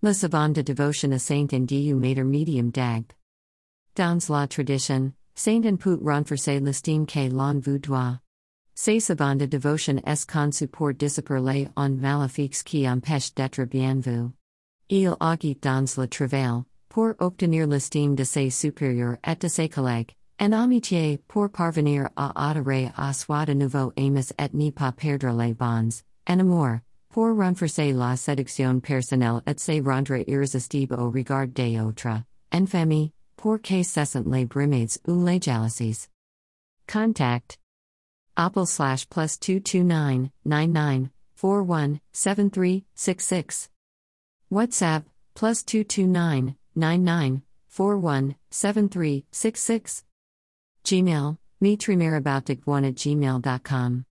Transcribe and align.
La 0.00 0.14
savant 0.14 0.52
de 0.52 0.62
devotion 0.62 1.12
a 1.12 1.18
Sainte 1.18 1.52
Anne 1.52 1.66
du 1.66 1.92
mater 1.92 2.22
medium 2.22 2.70
Dagbe. 2.70 3.10
Dans 3.96 4.30
la 4.30 4.46
tradition, 4.46 5.12
Sainte 5.34 5.66
Anne 5.66 5.76
put 5.76 5.98
renforcer 6.00 6.60
l'estime 6.60 7.04
que 7.04 7.28
l'on 7.28 7.60
vous 7.60 7.80
doit. 7.80 8.20
C'est 8.76 9.00
savant 9.00 9.36
de 9.36 9.46
devotion 9.46 10.00
est 10.06 10.24
con 10.28 10.52
support 10.52 10.92
disciper 10.92 11.40
les 11.40 11.68
on 11.76 11.98
maléfiques 11.98 12.62
qui 12.62 12.86
empêche 12.86 13.34
d'être 13.34 13.64
bien 13.64 14.00
vu. 14.00 14.30
Il 14.88 15.16
agit 15.20 15.56
dans 15.60 15.92
le 15.98 16.06
travail, 16.06 16.62
pour 16.88 17.14
obtenir 17.18 17.66
l'estime 17.66 18.14
de 18.14 18.22
ses 18.22 18.50
supérieurs 18.50 19.18
et 19.26 19.34
de 19.34 19.48
ses 19.48 19.68
collègues, 19.68 20.14
en 20.38 20.52
amitié 20.52 21.18
pour 21.26 21.50
parvenir 21.50 22.08
à 22.16 22.50
adorer 22.50 22.92
à 22.96 23.12
soi 23.12 23.46
de 23.46 23.54
nouveau 23.54 23.92
amis 23.96 24.30
et 24.38 24.48
ne 24.54 24.70
pas 24.70 24.92
perdre 24.92 25.36
les 25.36 25.54
bonds, 25.54 26.04
en 26.28 26.38
amour, 26.38 26.78
pour 27.10 27.36
renforcer 27.36 27.92
la 27.92 28.16
séduction 28.16 28.80
personnelle 28.80 29.42
et 29.46 29.58
se 29.58 29.80
rendre 29.82 30.22
irrésistible 30.26 30.94
au 30.94 31.10
regard 31.10 31.48
des 31.48 31.80
autres, 31.80 32.22
en 32.52 32.66
famille, 32.66 33.12
pour 33.36 33.58
que 33.62 33.82
cessent 33.82 34.24
les 34.26 34.44
brimades 34.44 34.98
ou 35.06 35.24
les 35.24 35.40
jalousies. 35.40 36.08
Contact 36.86 37.58
Apple 38.36 38.66
slash 38.66 39.08
plus 39.08 39.36
229 39.36 40.30
99 40.44 41.10
41 41.36 42.00
73 42.12 42.84
66. 42.94 43.68
WhatsApp 44.50 45.04
plus 45.34 45.64
229 45.64 46.54
99 46.76 47.42
41 47.68 48.34
73 48.50 49.24
66. 49.32 50.04
Gmail, 50.84 51.36
mitrimiraboutdigone 51.60 52.86
at 52.86 52.94
gmail.com. 52.94 54.04